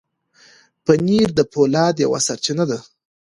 پنېر 0.85 1.27
د 1.35 1.39
فولاد 1.51 1.95
یوه 2.05 2.19
سرچینه 2.27 2.63
ده. 2.71 2.79